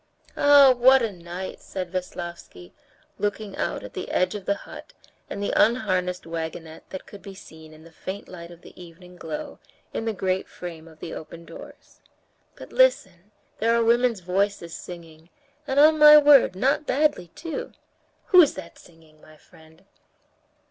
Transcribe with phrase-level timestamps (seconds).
[0.35, 2.73] "Ah, what a night!" said Veslovsky,
[3.19, 4.93] looking out at the edge of the hut
[5.29, 9.15] and the unharnessed wagonette that could be seen in the faint light of the evening
[9.15, 9.59] glow
[9.93, 12.01] in the great frame of the open doors.
[12.55, 13.29] "But listen,
[13.59, 15.29] there are women's voices singing,
[15.67, 17.73] and, on my word, not badly too.
[18.29, 19.85] Who's that singing, my friend?"